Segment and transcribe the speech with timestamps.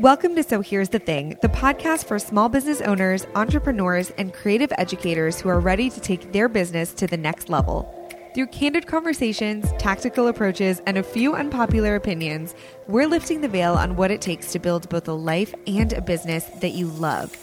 [0.00, 4.72] Welcome to So Here's the Thing, the podcast for small business owners, entrepreneurs, and creative
[4.78, 7.86] educators who are ready to take their business to the next level.
[8.34, 12.54] Through candid conversations, tactical approaches, and a few unpopular opinions,
[12.88, 16.00] we're lifting the veil on what it takes to build both a life and a
[16.00, 17.36] business that you love.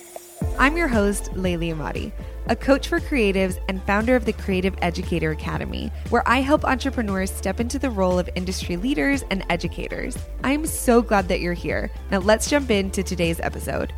[0.58, 2.12] I'm your host, Layli Emadi
[2.50, 7.32] a coach for creatives and founder of the Creative Educator Academy, where I help entrepreneurs
[7.32, 10.18] step into the role of industry leaders and educators.
[10.44, 11.92] I'm so glad that you're here.
[12.10, 13.94] Now, let's jump into today's episode.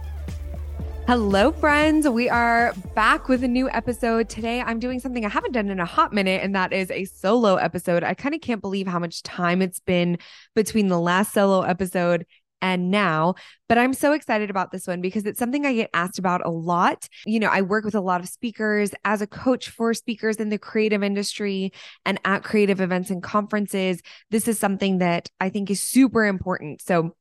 [1.07, 2.07] Hello, friends.
[2.07, 4.29] We are back with a new episode.
[4.29, 7.05] Today, I'm doing something I haven't done in a hot minute, and that is a
[7.05, 8.03] solo episode.
[8.03, 10.19] I kind of can't believe how much time it's been
[10.53, 12.27] between the last solo episode
[12.61, 13.35] and now.
[13.67, 16.49] But I'm so excited about this one because it's something I get asked about a
[16.49, 17.07] lot.
[17.25, 20.49] You know, I work with a lot of speakers as a coach for speakers in
[20.49, 21.71] the creative industry
[22.05, 24.01] and at creative events and conferences.
[24.31, 26.81] This is something that I think is super important.
[26.81, 27.15] So,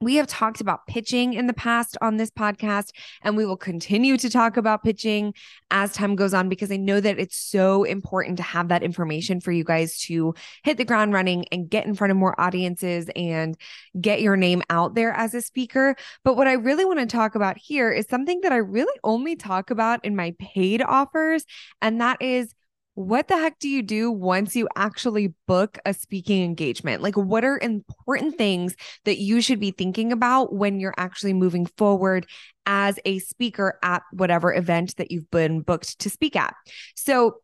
[0.00, 2.90] we have talked about pitching in the past on this podcast,
[3.22, 5.34] and we will continue to talk about pitching
[5.70, 9.40] as time goes on because I know that it's so important to have that information
[9.40, 13.10] for you guys to hit the ground running and get in front of more audiences
[13.16, 13.56] and
[14.00, 15.96] get your name out there as a speaker.
[16.22, 19.34] But what I really want to talk about here is something that I really only
[19.34, 21.44] talk about in my paid offers,
[21.82, 22.54] and that is
[22.98, 27.00] what the heck do you do once you actually book a speaking engagement?
[27.00, 28.74] Like, what are important things
[29.04, 32.26] that you should be thinking about when you're actually moving forward
[32.66, 36.56] as a speaker at whatever event that you've been booked to speak at?
[36.96, 37.36] So,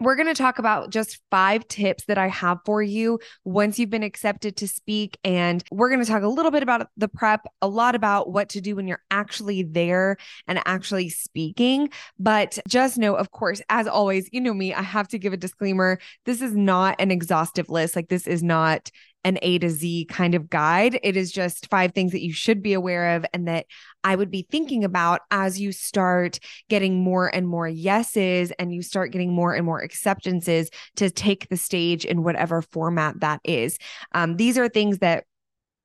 [0.00, 3.90] we're going to talk about just five tips that I have for you once you've
[3.90, 5.18] been accepted to speak.
[5.24, 8.48] And we're going to talk a little bit about the prep, a lot about what
[8.50, 10.16] to do when you're actually there
[10.48, 11.90] and actually speaking.
[12.18, 15.36] But just know, of course, as always, you know me, I have to give a
[15.36, 15.98] disclaimer.
[16.24, 17.94] This is not an exhaustive list.
[17.94, 18.90] Like, this is not
[19.24, 20.98] an A to Z kind of guide.
[21.02, 23.66] It is just five things that you should be aware of and that
[24.02, 28.82] I would be thinking about as you start getting more and more yeses and you
[28.82, 33.78] start getting more and more acceptances to take the stage in whatever format that is.
[34.12, 35.24] Um, these are things that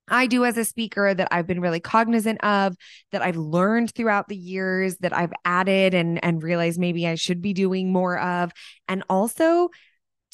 [0.07, 2.75] I do as a speaker that I've been really cognizant of,
[3.11, 7.41] that I've learned throughout the years, that I've added and and realized maybe I should
[7.41, 8.51] be doing more of,
[8.87, 9.69] and also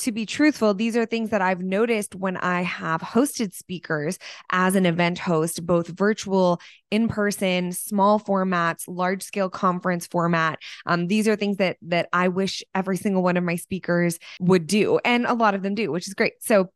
[0.04, 4.18] to be truthful, these are things that I've noticed when I have hosted speakers
[4.52, 10.60] as an event host, both virtual, in person, small formats, large scale conference format.
[10.86, 14.68] Um, these are things that that I wish every single one of my speakers would
[14.68, 16.34] do, and a lot of them do, which is great.
[16.42, 16.70] So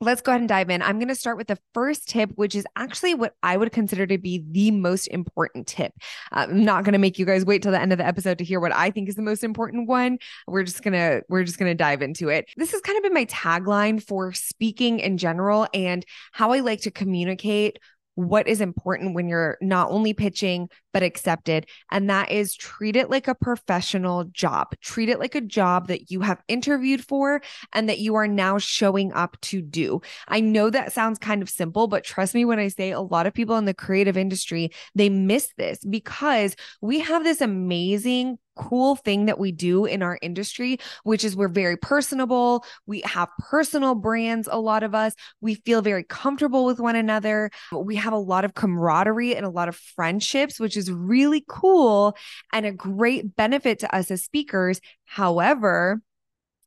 [0.00, 0.82] let's go ahead and dive in.
[0.82, 4.06] I'm going to start with the first tip, which is actually what I would consider
[4.06, 5.92] to be the most important tip.
[6.32, 8.38] Uh, I'm not going to make you guys wait till the end of the episode
[8.38, 10.18] to hear what I think is the most important one.
[10.46, 12.46] We're just going to we're just going to dive into it.
[12.56, 16.82] This has kind of been my tagline for speaking in general and how I like
[16.82, 17.78] to communicate
[18.14, 21.66] what is important when you're not only pitching but accepted.
[21.90, 24.68] And that is treat it like a professional job.
[24.80, 27.42] Treat it like a job that you have interviewed for
[27.72, 30.00] and that you are now showing up to do.
[30.28, 33.26] I know that sounds kind of simple but trust me when i say a lot
[33.26, 38.96] of people in the creative industry they miss this because we have this amazing cool
[38.96, 42.64] thing that we do in our industry, which is we're very personable.
[42.86, 45.14] We have personal brands, a lot of us.
[45.40, 47.50] We feel very comfortable with one another.
[47.72, 52.16] We have a lot of camaraderie and a lot of friendships, which is really cool
[52.52, 54.80] and a great benefit to us as speakers.
[55.04, 56.00] However,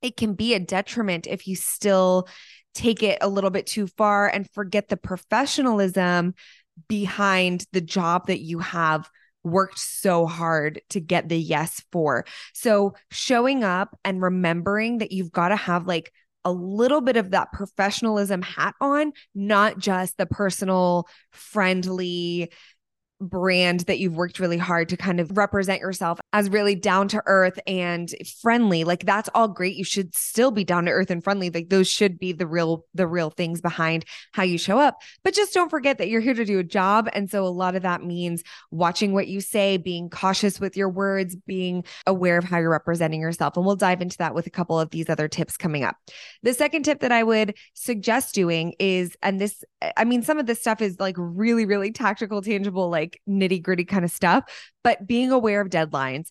[0.02, 2.28] it can be a detriment if you still
[2.74, 6.36] take it a little bit too far and forget the professionalism
[6.88, 9.10] behind the job that you have
[9.44, 12.26] worked so hard to get the yes for.
[12.54, 16.12] So showing up and remembering that you've got to have like
[16.46, 22.52] a little bit of that professionalism hat on, not just the personal, friendly,
[23.20, 27.24] brand that you've worked really hard to kind of represent yourself as really down to
[27.26, 29.76] earth and friendly like that's all great.
[29.76, 31.50] You should still be down to earth and friendly.
[31.50, 34.98] Like those should be the real the real things behind how you show up.
[35.24, 37.10] But just don't forget that you're here to do a job.
[37.14, 40.90] And so a lot of that means watching what you say being cautious with your
[40.90, 43.56] words being aware of how you're representing yourself.
[43.56, 45.96] And we'll dive into that with a couple of these other tips coming up.
[46.44, 49.64] The second tip that i would suggest doing is and this
[49.96, 53.86] i mean some of this stuff is like really really tactical tangible like nitty gritty
[53.86, 54.44] kind of stuff,
[54.88, 56.30] but being aware of deadlines.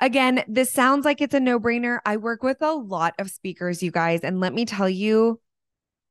[0.00, 2.00] Again, this sounds like it's a no brainer.
[2.04, 4.22] I work with a lot of speakers, you guys.
[4.24, 5.38] And let me tell you,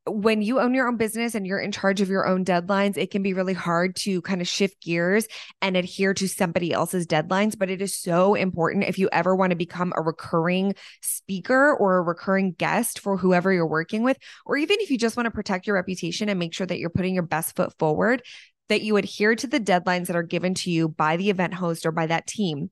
[0.08, 3.12] when you own your own business and you're in charge of your own deadlines, it
[3.12, 5.28] can be really hard to kind of shift gears
[5.62, 7.60] and adhere to somebody else's deadlines.
[7.60, 11.98] But it is so important if you ever want to become a recurring speaker or
[11.98, 15.32] a recurring guest for whoever you're working with, or even if you just want to
[15.32, 18.24] protect your reputation and make sure that you're putting your best foot forward,
[18.72, 21.86] that you adhere to the deadlines that are given to you by the event host
[21.86, 22.72] or by that team.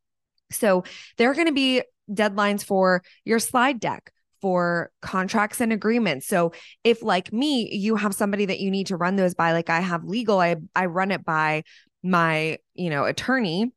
[0.50, 0.84] So
[1.18, 4.12] there are going to be deadlines for your slide deck,
[4.42, 6.26] for contracts and agreements.
[6.26, 6.54] So
[6.86, 9.82] if like me, you have somebody that you need to run those by, like I
[9.82, 11.64] have legal, I I run it by
[12.02, 13.74] my, you know, attorney.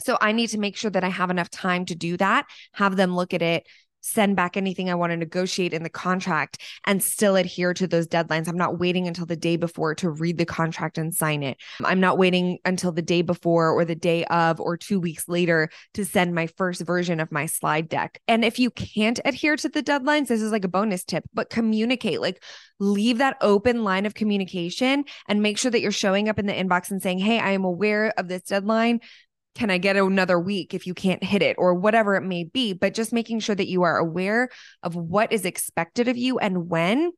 [0.00, 2.96] So I need to make sure that I have enough time to do that, have
[2.96, 3.66] them look at it,
[4.04, 8.06] send back anything I want to negotiate in the contract and still adhere to those
[8.06, 8.48] deadlines.
[8.48, 11.56] I'm not waiting until the day before to read the contract and sign it.
[11.82, 15.70] I'm not waiting until the day before or the day of or two weeks later
[15.94, 18.20] to send my first version of my slide deck.
[18.28, 21.48] And if you can't adhere to the deadlines, this is like a bonus tip, but
[21.48, 22.42] communicate, like
[22.78, 26.52] leave that open line of communication and make sure that you're showing up in the
[26.52, 29.00] inbox and saying, Hey, I am aware of this deadline
[29.54, 32.72] can I get another week if you can't hit it or whatever it may be,
[32.72, 34.48] but just making sure that you are aware
[34.82, 37.12] of what is expected of you and when.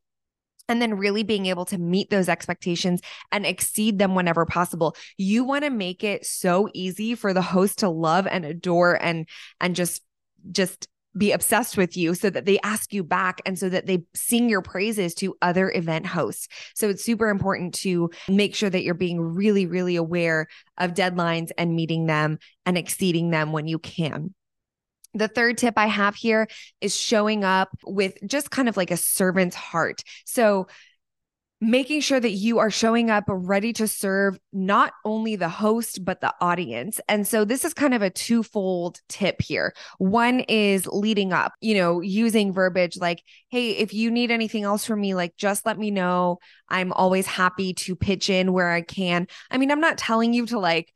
[0.68, 3.00] And then really being able to meet those expectations
[3.30, 4.96] and exceed them whenever possible.
[5.16, 9.28] You want to make it so easy for the host to love and adore and
[9.60, 10.02] and just
[10.50, 14.04] just be obsessed with you so that they ask you back and so that they
[14.14, 16.48] sing your praises to other event hosts.
[16.74, 20.48] So it's super important to make sure that you're being really, really aware
[20.78, 24.34] of deadlines and meeting them and exceeding them when you can.
[25.14, 26.46] The third tip I have here
[26.82, 30.02] is showing up with just kind of like a servant's heart.
[30.26, 30.66] So,
[31.60, 36.20] making sure that you are showing up ready to serve not only the host, but
[36.20, 37.00] the audience.
[37.08, 39.72] And so this is kind of a twofold tip here.
[39.98, 44.84] One is leading up, you know, using verbiage like, Hey, if you need anything else
[44.84, 46.38] from me, like just let me know.
[46.68, 49.26] I'm always happy to pitch in where I can.
[49.50, 50.92] I mean, I'm not telling you to like,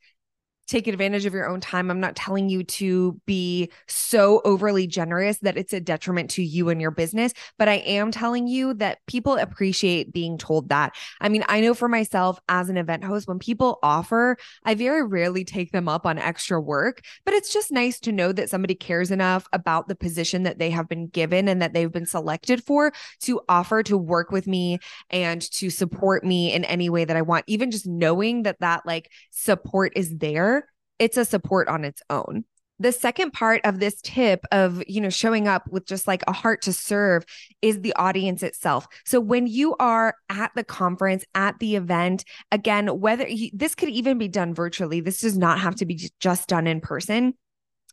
[0.71, 1.91] take advantage of your own time.
[1.91, 6.69] I'm not telling you to be so overly generous that it's a detriment to you
[6.69, 10.95] and your business, but I am telling you that people appreciate being told that.
[11.19, 15.05] I mean, I know for myself as an event host, when people offer, I very
[15.05, 18.75] rarely take them up on extra work, but it's just nice to know that somebody
[18.75, 22.63] cares enough about the position that they have been given and that they've been selected
[22.63, 24.79] for to offer to work with me
[25.09, 27.43] and to support me in any way that I want.
[27.47, 30.60] Even just knowing that that like support is there
[31.01, 32.45] it's a support on its own.
[32.77, 36.31] The second part of this tip of, you know, showing up with just like a
[36.31, 37.25] heart to serve
[37.61, 38.87] is the audience itself.
[39.03, 43.89] So when you are at the conference, at the event, again, whether you, this could
[43.89, 47.33] even be done virtually, this does not have to be just done in person.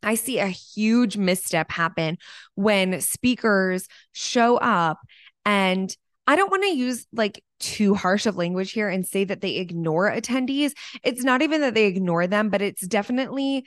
[0.02, 2.18] I see a huge misstep happen
[2.56, 4.98] when speakers show up
[5.46, 5.94] and
[6.28, 9.56] I don't want to use like too harsh of language here and say that they
[9.56, 10.72] ignore attendees.
[11.02, 13.64] It's not even that they ignore them, but it's definitely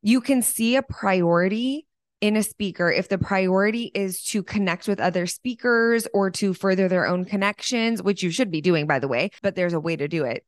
[0.00, 1.88] you can see a priority
[2.20, 6.86] in a speaker if the priority is to connect with other speakers or to further
[6.86, 9.96] their own connections, which you should be doing, by the way, but there's a way
[9.96, 10.44] to do it.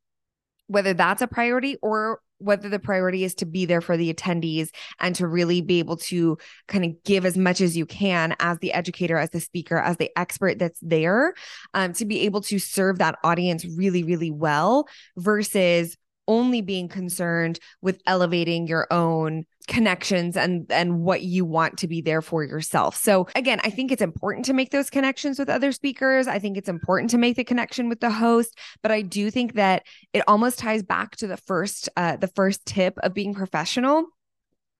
[0.68, 4.70] Whether that's a priority or whether the priority is to be there for the attendees
[5.00, 6.38] and to really be able to
[6.68, 9.96] kind of give as much as you can as the educator, as the speaker, as
[9.96, 11.34] the expert that's there,
[11.74, 14.86] um, to be able to serve that audience really, really well
[15.16, 15.96] versus
[16.28, 22.00] only being concerned with elevating your own connections and and what you want to be
[22.00, 22.96] there for yourself.
[22.96, 26.28] So again, I think it's important to make those connections with other speakers.
[26.28, 29.54] I think it's important to make the connection with the host, but I do think
[29.54, 34.04] that it almost ties back to the first uh the first tip of being professional.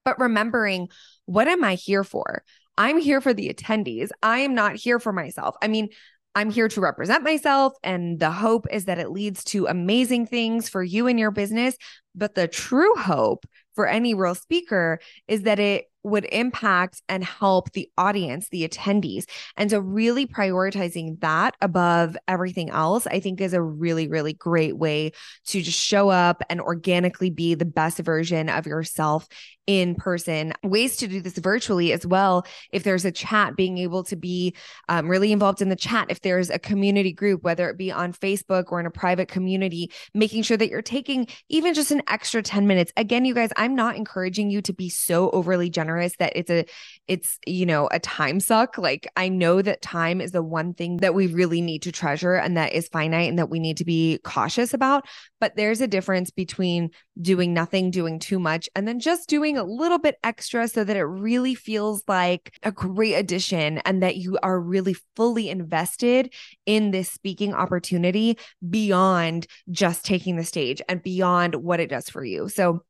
[0.04, 0.88] But remembering
[1.24, 2.44] what am I here for?
[2.78, 4.10] I'm here for the attendees.
[4.22, 5.56] I am not here for myself.
[5.62, 5.88] I mean,
[6.36, 7.72] I'm here to represent myself.
[7.82, 11.76] And the hope is that it leads to amazing things for you and your business.
[12.14, 17.72] But the true hope for any real speaker is that it would impact and help
[17.72, 19.24] the audience, the attendees.
[19.56, 24.76] And so, really prioritizing that above everything else, I think is a really, really great
[24.76, 25.12] way
[25.46, 29.26] to just show up and organically be the best version of yourself
[29.66, 30.52] in person.
[30.62, 32.46] Ways to do this virtually as well.
[32.72, 34.54] If there's a chat, being able to be
[34.88, 36.06] um, really involved in the chat.
[36.08, 39.90] If there's a community group, whether it be on Facebook or in a private community,
[40.14, 42.92] making sure that you're taking even just an extra 10 minutes.
[42.96, 46.64] Again, you guys, I'm not encouraging you to be so overly generous that it's a,
[47.08, 48.78] it's, you know, a time suck.
[48.78, 52.34] Like I know that time is the one thing that we really need to treasure
[52.34, 55.06] and that is finite and that we need to be cautious about.
[55.40, 59.64] But there's a difference between doing nothing, doing too much, and then just doing a
[59.64, 64.38] little bit extra so that it really feels like a great addition and that you
[64.42, 66.32] are really fully invested
[66.66, 72.24] in this speaking opportunity beyond just taking the stage and beyond what it does for
[72.24, 72.48] you.
[72.48, 72.84] So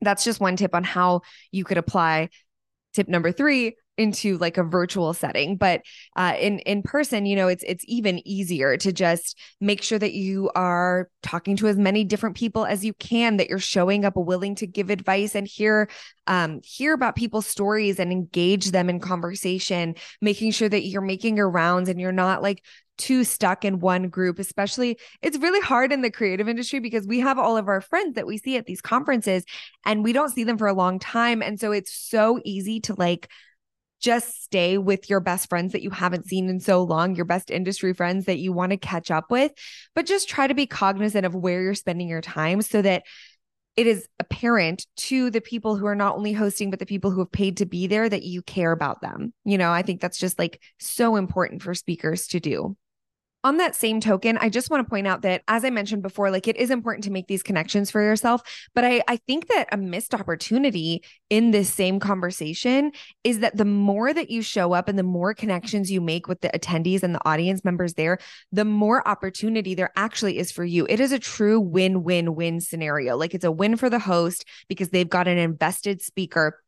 [0.00, 2.30] that's just one tip on how you could apply.
[2.92, 5.82] Tip number three into like a virtual setting but
[6.16, 10.12] uh, in in person you know it's it's even easier to just make sure that
[10.12, 14.14] you are talking to as many different people as you can that you're showing up
[14.16, 15.88] willing to give advice and hear
[16.26, 21.36] um, hear about people's stories and engage them in conversation making sure that you're making
[21.36, 22.62] your rounds and you're not like
[23.00, 27.20] too stuck in one group, especially it's really hard in the creative industry because we
[27.20, 29.42] have all of our friends that we see at these conferences
[29.86, 31.42] and we don't see them for a long time.
[31.42, 33.28] And so it's so easy to like
[34.00, 37.50] just stay with your best friends that you haven't seen in so long, your best
[37.50, 39.52] industry friends that you want to catch up with,
[39.94, 43.04] but just try to be cognizant of where you're spending your time so that
[43.76, 47.20] it is apparent to the people who are not only hosting, but the people who
[47.20, 49.32] have paid to be there that you care about them.
[49.44, 52.76] You know, I think that's just like so important for speakers to do
[53.42, 56.30] on that same token, I just want to point out that, as I mentioned before,
[56.30, 58.42] like it is important to make these connections for yourself.
[58.74, 62.92] But I, I think that a missed opportunity in this same conversation
[63.24, 66.40] is that the more that you show up and the more connections you make with
[66.42, 68.18] the attendees and the audience members there,
[68.52, 70.86] the more opportunity there actually is for you.
[70.88, 73.16] It is a true win win win scenario.
[73.16, 76.58] Like it's a win for the host because they've got an invested speaker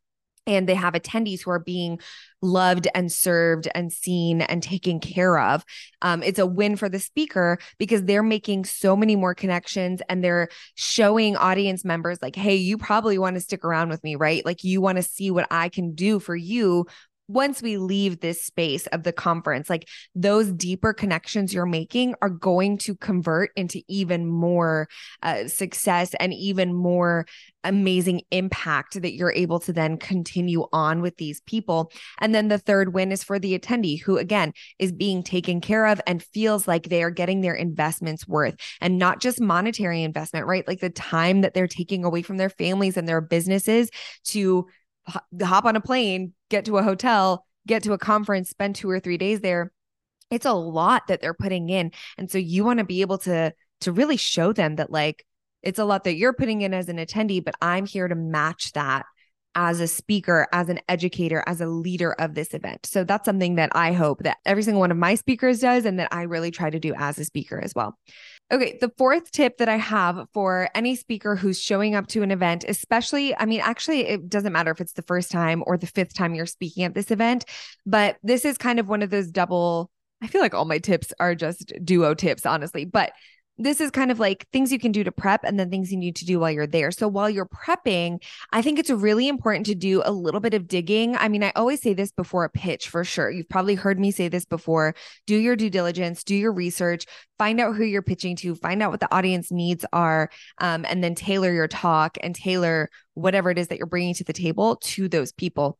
[0.46, 2.00] and they have attendees who are being
[2.40, 5.64] loved and served and seen and taken care of.
[6.02, 10.22] Um, it's a win for the speaker because they're making so many more connections and
[10.22, 14.44] they're showing audience members, like, hey, you probably want to stick around with me, right?
[14.44, 16.86] Like, you want to see what I can do for you
[17.32, 22.28] once we leave this space of the conference, like those deeper connections you're making are
[22.28, 24.88] going to convert into even more
[25.22, 27.26] uh, success and even more
[27.64, 31.92] amazing impact that you're able to then continue on with these people.
[32.20, 35.86] And then the third win is for the attendee who, again, is being taken care
[35.86, 40.46] of and feels like they are getting their investments worth and not just monetary investment,
[40.46, 40.66] right?
[40.66, 43.90] Like the time that they're taking away from their families and their businesses
[44.24, 44.66] to
[45.06, 49.00] hop on a plane, get to a hotel, get to a conference, spend two or
[49.00, 49.72] three days there.
[50.30, 51.92] It's a lot that they're putting in.
[52.16, 55.26] And so you want to be able to to really show them that like
[55.62, 58.72] it's a lot that you're putting in as an attendee, but I'm here to match
[58.72, 59.06] that
[59.54, 62.86] as a speaker, as an educator, as a leader of this event.
[62.86, 65.98] So that's something that I hope that every single one of my speakers does and
[65.98, 67.98] that I really try to do as a speaker as well.
[68.52, 72.30] Okay, the fourth tip that I have for any speaker who's showing up to an
[72.30, 75.86] event, especially, I mean, actually, it doesn't matter if it's the first time or the
[75.86, 77.46] fifth time you're speaking at this event,
[77.86, 79.90] but this is kind of one of those double.
[80.20, 82.84] I feel like all my tips are just duo tips, honestly.
[82.84, 83.12] But
[83.58, 85.98] this is kind of like things you can do to prep and then things you
[85.98, 86.90] need to do while you're there.
[86.90, 90.66] So while you're prepping, I think it's really important to do a little bit of
[90.66, 91.16] digging.
[91.16, 93.30] I mean, I always say this before a pitch for sure.
[93.30, 94.94] You've probably heard me say this before.
[95.26, 97.04] Do your due diligence, do your research,
[97.38, 101.04] find out who you're pitching to, find out what the audience needs are, um, and
[101.04, 104.76] then tailor your talk and tailor whatever it is that you're bringing to the table
[104.76, 105.78] to those people.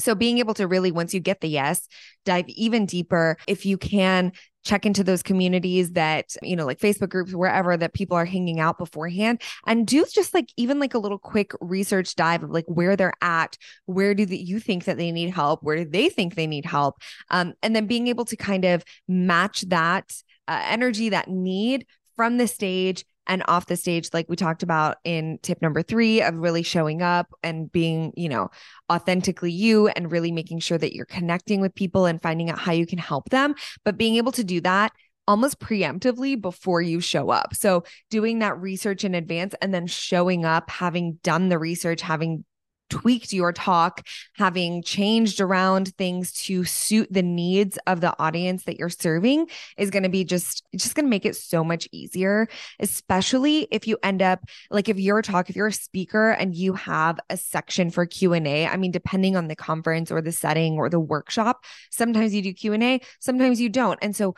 [0.00, 1.86] So being able to really, once you get the yes,
[2.24, 3.36] dive even deeper.
[3.46, 4.32] If you can
[4.64, 8.60] check into those communities that, you know, like Facebook groups, wherever that people are hanging
[8.60, 12.66] out beforehand and do just like even like a little quick research dive of like
[12.66, 16.08] where they're at, where do the, you think that they need help, where do they
[16.08, 16.96] think they need help?
[17.30, 20.14] Um, and then being able to kind of match that
[20.48, 21.86] uh, energy, that need
[22.16, 26.20] from the stage and off the stage like we talked about in tip number 3
[26.20, 28.50] of really showing up and being you know
[28.92, 32.72] authentically you and really making sure that you're connecting with people and finding out how
[32.72, 34.92] you can help them but being able to do that
[35.28, 37.54] almost preemptively before you show up.
[37.54, 42.44] So, doing that research in advance and then showing up, having done the research, having
[42.90, 44.06] tweaked your talk,
[44.36, 49.46] having changed around things to suit the needs of the audience that you're serving
[49.78, 53.86] is going to be just just going to make it so much easier, especially if
[53.86, 57.18] you end up like if you're a talk if you're a speaker and you have
[57.30, 61.00] a section for Q&A, I mean depending on the conference or the setting or the
[61.00, 63.98] workshop, sometimes you do Q&A, sometimes you don't.
[64.02, 64.34] And so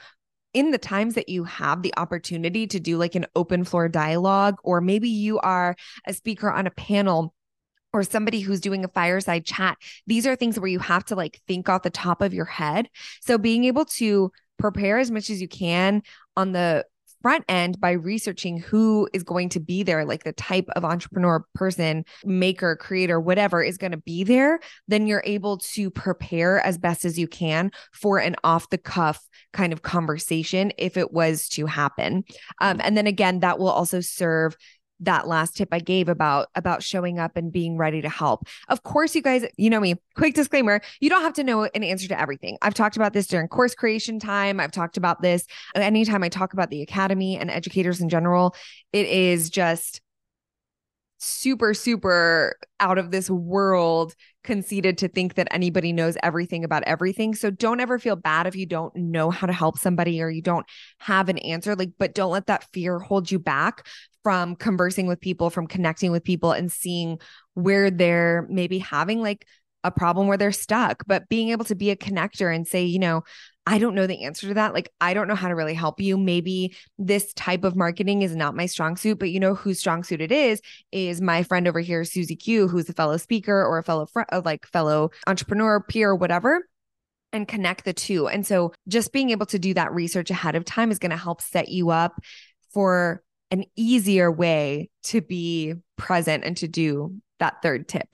[0.54, 4.56] in the times that you have the opportunity to do like an open floor dialogue,
[4.62, 7.34] or maybe you are a speaker on a panel
[7.92, 9.78] or somebody who's doing a fireside chat.
[10.06, 12.88] These are things where you have to like think off the top of your head.
[13.20, 16.02] So being able to prepare as much as you can
[16.36, 16.86] on the
[17.22, 21.46] front end by researching who is going to be there, like the type of entrepreneur,
[21.54, 24.58] person, maker, creator, whatever is going to be there,
[24.88, 29.24] then you're able to prepare as best as you can for an off the cuff
[29.52, 32.24] kind of conversation if it was to happen.
[32.60, 34.56] Um, and then again, that will also serve
[35.02, 38.46] that last tip I gave about about showing up and being ready to help.
[38.68, 39.96] Of course, you guys, you know me.
[40.14, 42.58] Quick disclaimer, you don't have to know an answer to everything.
[42.60, 44.60] I've talked about this during course creation time.
[44.60, 48.54] I've talked about this anytime I talk about the academy and educators in general.
[48.92, 50.01] It is just
[51.22, 57.34] super, super out of this world conceited to think that anybody knows everything about everything.
[57.34, 60.42] So don't ever feel bad if you don't know how to help somebody or you
[60.42, 60.66] don't
[60.98, 61.76] have an answer.
[61.76, 63.86] Like, but don't let that fear hold you back
[64.24, 67.18] from conversing with people, from connecting with people and seeing
[67.54, 69.46] where they're maybe having like
[69.84, 72.98] a problem where they're stuck, but being able to be a connector and say, you
[72.98, 73.22] know,
[73.64, 74.74] I don't know the answer to that.
[74.74, 76.18] Like, I don't know how to really help you.
[76.18, 80.02] Maybe this type of marketing is not my strong suit, but you know whose strong
[80.02, 83.78] suit it is, is my friend over here, Susie Q, who's a fellow speaker or
[83.78, 86.62] a fellow, fr- uh, like fellow entrepreneur, peer, whatever
[87.32, 88.28] and connect the two.
[88.28, 91.16] And so just being able to do that research ahead of time is going to
[91.16, 92.20] help set you up
[92.72, 98.08] for an easier way to be present and to do that third tip.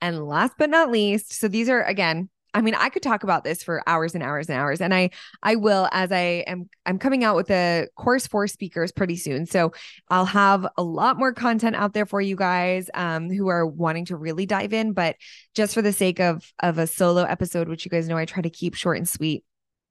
[0.00, 3.44] And last but not least, so these are again, I mean, I could talk about
[3.44, 5.10] this for hours and hours and hours, and I
[5.42, 9.44] I will as I am I'm coming out with a course for speakers pretty soon,
[9.44, 9.72] so
[10.08, 14.06] I'll have a lot more content out there for you guys um, who are wanting
[14.06, 14.94] to really dive in.
[14.94, 15.16] But
[15.54, 18.40] just for the sake of of a solo episode, which you guys know I try
[18.40, 19.44] to keep short and sweet.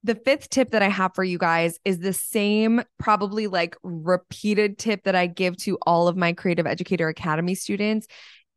[0.03, 4.79] The fifth tip that I have for you guys is the same, probably like repeated
[4.79, 8.07] tip that I give to all of my Creative Educator Academy students.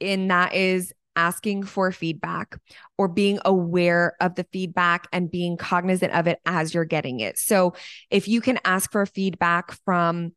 [0.00, 2.56] And that is asking for feedback
[2.96, 7.36] or being aware of the feedback and being cognizant of it as you're getting it.
[7.36, 7.74] So
[8.08, 10.32] if you can ask for feedback from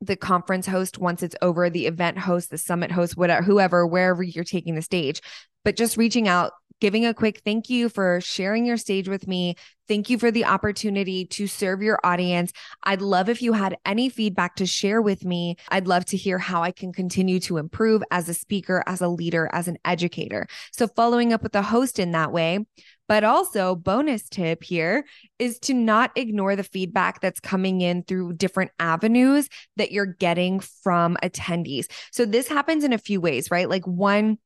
[0.00, 4.22] the conference host once it's over, the event host, the summit host, whatever, whoever, wherever
[4.22, 5.20] you're taking the stage,
[5.64, 9.54] but just reaching out giving a quick thank you for sharing your stage with me.
[9.86, 12.52] Thank you for the opportunity to serve your audience.
[12.84, 15.56] I'd love if you had any feedback to share with me.
[15.68, 19.08] I'd love to hear how I can continue to improve as a speaker, as a
[19.08, 20.46] leader, as an educator.
[20.72, 22.66] So, following up with the host in that way.
[23.08, 25.04] But also, bonus tip here
[25.40, 30.60] is to not ignore the feedback that's coming in through different avenues that you're getting
[30.60, 31.86] from attendees.
[32.12, 33.68] So, this happens in a few ways, right?
[33.68, 34.38] Like, one,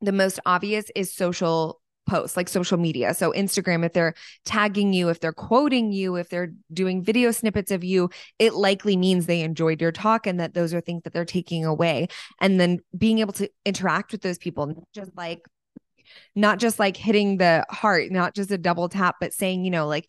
[0.00, 3.14] the most obvious is social posts like social media.
[3.14, 7.70] So Instagram if they're tagging you, if they're quoting you, if they're doing video snippets
[7.70, 11.12] of you, it likely means they enjoyed your talk and that those are things that
[11.12, 12.08] they're taking away.
[12.40, 15.46] And then being able to interact with those people just like
[16.34, 19.86] not just like hitting the heart, not just a double tap, but saying, you know,
[19.86, 20.08] like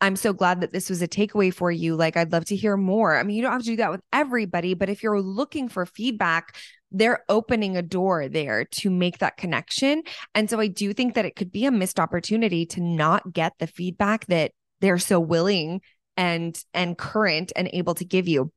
[0.00, 1.96] I'm so glad that this was a takeaway for you.
[1.96, 3.16] Like, I'd love to hear more.
[3.16, 5.86] I mean, you don't have to do that with everybody, but if you're looking for
[5.86, 6.56] feedback,
[6.94, 10.02] they're opening a door there to make that connection.
[10.34, 13.52] And so I do think that it could be a missed opportunity to not get
[13.58, 15.80] the feedback that they're so willing
[16.16, 18.52] and and current and able to give you.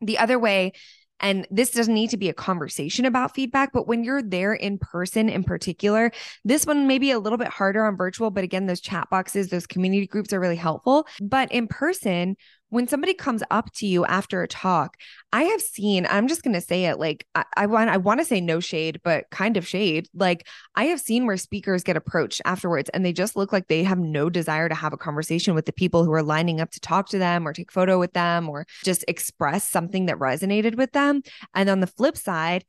[0.00, 0.72] The other way
[1.20, 4.78] and this doesn't need to be a conversation about feedback, but when you're there in
[4.78, 6.12] person in particular,
[6.44, 8.30] this one may be a little bit harder on virtual.
[8.30, 11.06] But again, those chat boxes, those community groups are really helpful.
[11.22, 12.36] But in person,
[12.70, 14.96] when somebody comes up to you after a talk,
[15.32, 18.20] I have seen, I'm just going to say it like I, I want I want
[18.20, 20.08] to say no shade, but kind of shade.
[20.14, 23.84] Like I have seen where speakers get approached afterwards and they just look like they
[23.84, 26.80] have no desire to have a conversation with the people who are lining up to
[26.80, 30.92] talk to them or take photo with them or just express something that resonated with
[30.92, 31.22] them.
[31.54, 32.64] And on the flip side,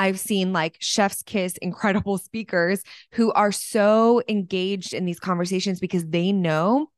[0.00, 6.04] I've seen like chef's kiss incredible speakers who are so engaged in these conversations because
[6.06, 6.90] they know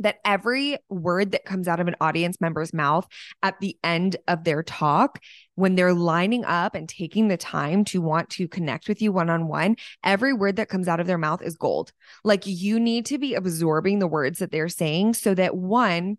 [0.00, 3.06] that every word that comes out of an audience member's mouth
[3.42, 5.20] at the end of their talk,
[5.54, 9.30] when they're lining up and taking the time to want to connect with you one
[9.30, 11.92] on one, every word that comes out of their mouth is gold.
[12.24, 16.18] Like you need to be absorbing the words that they're saying so that one,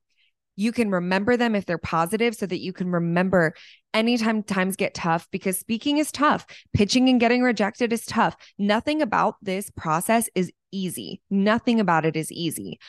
[0.55, 3.53] you can remember them if they're positive so that you can remember
[3.93, 6.45] anytime times get tough because speaking is tough.
[6.73, 8.37] Pitching and getting rejected is tough.
[8.57, 11.21] Nothing about this process is easy.
[11.29, 12.79] Nothing about it is easy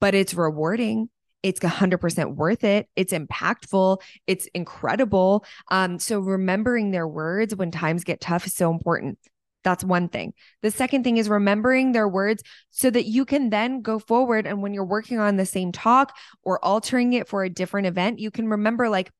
[0.00, 1.08] but it's rewarding
[1.42, 2.88] it's 100% worth it.
[2.96, 4.00] It's impactful.
[4.26, 5.44] It's incredible.
[5.70, 9.18] Um, so remembering their words when times get tough is so important.
[9.62, 10.32] That's one thing.
[10.62, 14.46] The second thing is remembering their words so that you can then go forward.
[14.46, 18.18] And when you're working on the same talk or altering it for a different event,
[18.18, 19.10] you can remember, like,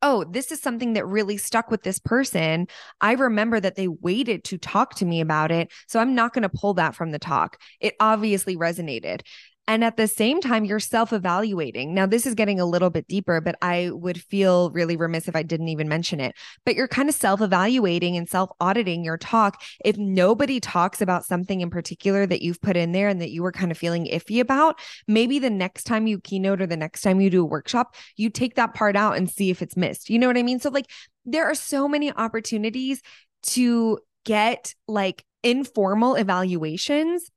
[0.00, 2.68] oh, this is something that really stuck with this person.
[3.00, 5.72] I remember that they waited to talk to me about it.
[5.88, 7.58] So I'm not going to pull that from the talk.
[7.80, 9.22] It obviously resonated.
[9.66, 11.94] And at the same time, you're self evaluating.
[11.94, 15.34] Now, this is getting a little bit deeper, but I would feel really remiss if
[15.34, 16.34] I didn't even mention it.
[16.66, 19.62] But you're kind of self evaluating and self auditing your talk.
[19.84, 23.42] If nobody talks about something in particular that you've put in there and that you
[23.42, 27.00] were kind of feeling iffy about, maybe the next time you keynote or the next
[27.00, 30.10] time you do a workshop, you take that part out and see if it's missed.
[30.10, 30.60] You know what I mean?
[30.60, 30.90] So, like,
[31.24, 33.00] there are so many opportunities
[33.44, 37.30] to get like informal evaluations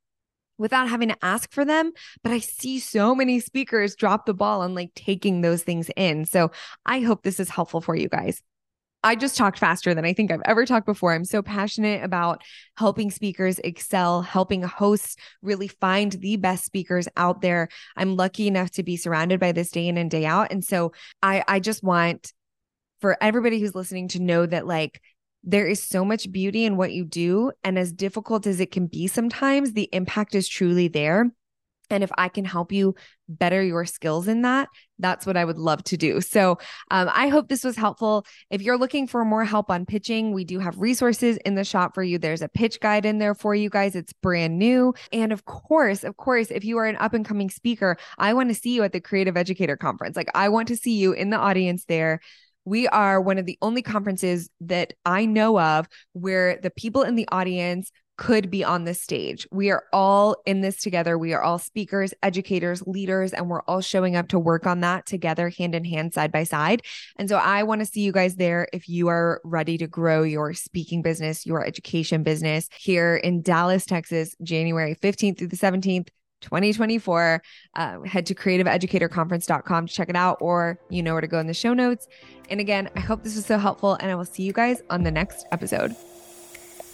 [0.58, 1.92] without having to ask for them.
[2.24, 6.26] But I see so many speakers drop the ball on like taking those things in.
[6.26, 6.52] So
[6.86, 8.42] I hope this is helpful for you guys.
[9.04, 11.14] I just talked faster than I think I've ever talked before.
[11.14, 12.44] I'm so passionate about
[12.76, 17.70] helping speakers excel, helping hosts really find the best speakers out there.
[17.96, 20.52] I'm lucky enough to be surrounded by this day in and day out.
[20.52, 22.34] And so I I just want
[23.00, 25.00] for everybody who's listening to know that like
[25.44, 28.88] there is so much beauty in what you do and as difficult as it can
[28.88, 31.32] be sometimes the impact is truly there
[31.90, 32.96] and if I can help you
[33.30, 34.70] better your skills in that,
[35.00, 36.22] that's what I would love to do.
[36.22, 36.58] So
[36.92, 38.26] um, I hope this was helpful.
[38.50, 41.94] If you're looking for more help on pitching, we do have resources in the shop
[41.94, 42.18] for you.
[42.18, 43.96] There's a pitch guide in there for you guys.
[43.96, 44.94] It's brand new.
[45.12, 48.50] And of course, of course, if you are an up and coming speaker, I want
[48.50, 50.16] to see you at the Creative Educator Conference.
[50.16, 52.20] Like I want to see you in the audience there
[52.68, 57.16] we are one of the only conferences that I know of where the people in
[57.16, 59.48] the audience could be on this stage.
[59.52, 61.18] We are all in this together.
[61.18, 65.06] We are all speakers, educators, leaders, and we're all showing up to work on that
[65.06, 66.82] together, hand in hand, side by side.
[67.18, 70.24] And so I want to see you guys there if you are ready to grow
[70.24, 76.10] your speaking business, your education business here in Dallas, Texas, January 15th through the 17th.
[76.42, 77.42] 2024.
[77.76, 81.48] Uh, head to creativeeducatorconference.com to check it out, or you know where to go in
[81.48, 82.08] the show notes.
[82.50, 85.04] And again, I hope this was so helpful, and I will see you guys on
[85.04, 85.96] the next episode.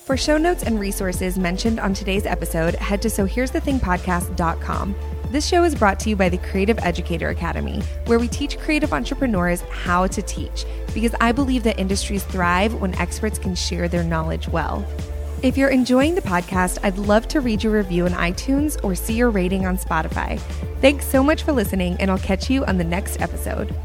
[0.05, 4.95] For show notes and resources mentioned on today's episode, head to sohere'sthethingpodcast.com.
[5.29, 8.91] This show is brought to you by the Creative Educator Academy, where we teach creative
[8.91, 14.03] entrepreneurs how to teach, because I believe that industries thrive when experts can share their
[14.03, 14.85] knowledge well.
[15.43, 19.15] If you're enjoying the podcast, I'd love to read your review on iTunes or see
[19.15, 20.39] your rating on Spotify.
[20.79, 23.75] Thanks so much for listening, and I'll catch you on the next episode.